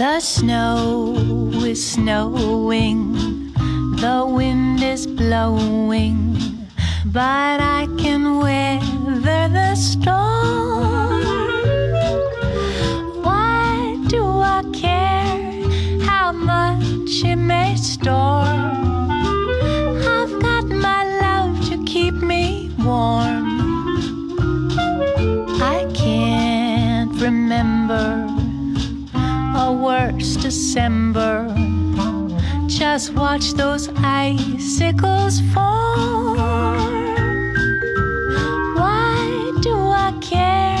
[0.00, 1.12] The snow
[1.62, 3.52] is snowing,
[4.00, 6.38] the wind is blowing,
[7.04, 11.20] but I can weather the storm.
[13.22, 15.68] Why do I care
[16.08, 19.10] how much it may storm?
[20.16, 24.70] I've got my love to keep me warm.
[25.60, 27.69] I can't remember
[29.70, 31.36] a worse December.
[32.66, 36.78] Just watch those icicles form.
[38.80, 39.18] Why
[39.66, 39.74] do
[40.06, 40.76] I care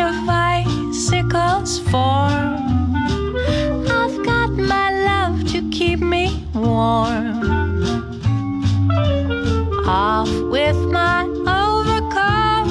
[0.00, 2.96] if icicles form?
[3.98, 6.24] I've got my love to keep me
[6.54, 7.38] warm.
[9.86, 11.20] Off with my
[11.62, 12.70] overcoat,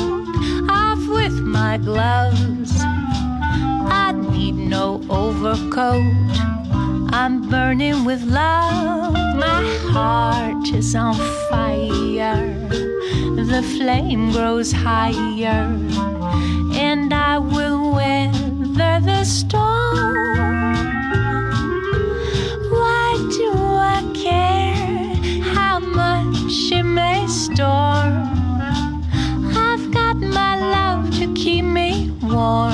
[0.70, 2.20] off with my gloves.
[5.11, 6.01] Overcoat.
[7.11, 9.13] I'm burning with love.
[9.13, 11.16] My heart is on
[11.49, 12.58] fire.
[13.36, 15.67] The flame grows higher,
[16.73, 20.75] and I will weather the storm.
[22.71, 23.52] Why do
[23.93, 25.16] I care
[25.53, 28.30] how much it may storm?
[29.67, 32.70] I've got my love to keep me warm.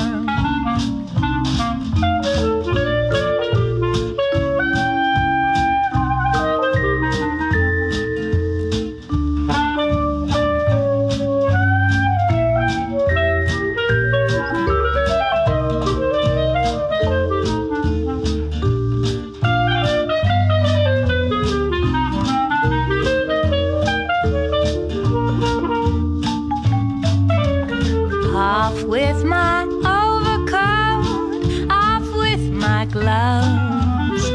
[28.68, 29.62] Off with my
[29.96, 34.30] overcoat, off with my gloves.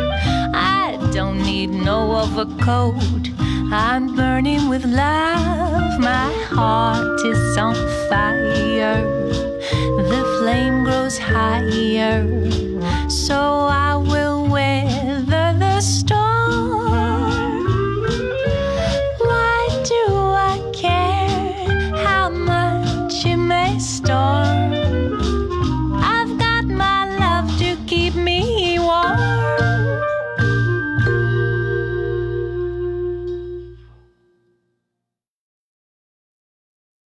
[0.55, 3.29] I don't need no overcoat.
[3.71, 5.99] I'm burning with love.
[5.99, 7.75] My heart is on
[8.09, 9.03] fire.
[10.09, 12.25] The flame grows higher.
[13.11, 13.52] So